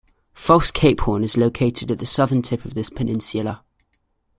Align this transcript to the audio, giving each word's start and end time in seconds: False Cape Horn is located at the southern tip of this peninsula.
False 0.33 0.71
Cape 0.71 1.01
Horn 1.01 1.23
is 1.23 1.37
located 1.37 1.91
at 1.91 1.99
the 1.99 2.07
southern 2.07 2.41
tip 2.41 2.65
of 2.65 2.73
this 2.73 2.89
peninsula. 2.89 3.63